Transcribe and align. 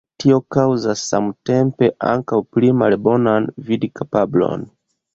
Tio 0.21 0.37
kaŭzas 0.55 1.03
samtempe 1.09 1.91
ankaŭ 2.13 2.41
pli 2.57 2.75
malbonan 2.81 3.49
vidkapablon. 3.71 4.71